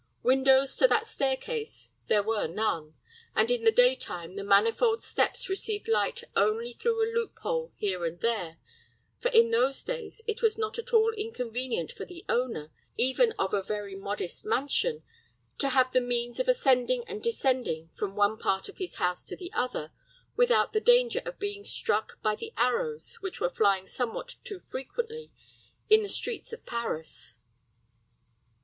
[0.23, 2.95] Windows to that stair case there were none,
[3.35, 8.19] and in the daytime the manifold steps received light only through a loophole here and
[8.19, 8.57] there;
[9.19, 13.53] for in those days it was not at all inconvenient for the owner, even of
[13.53, 15.03] a very modest mansion,
[15.59, 19.35] to have the means of ascending and descending from one part of his house to
[19.35, 19.91] the other,
[20.35, 25.31] without the danger of being struck by the arrows which were flying somewhat too frequently
[25.91, 27.37] in the streets of Paris.